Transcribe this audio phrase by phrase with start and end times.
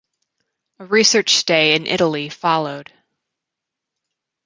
[0.79, 2.91] A research stay in Italy followed.